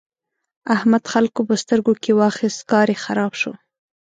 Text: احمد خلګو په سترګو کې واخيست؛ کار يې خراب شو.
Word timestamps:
احمد 0.75 1.03
خلګو 1.11 1.41
په 1.49 1.55
سترګو 1.63 1.93
کې 2.03 2.11
واخيست؛ 2.19 2.59
کار 2.71 2.87
يې 2.93 2.97
خراب 3.05 3.33
شو. 3.41 3.53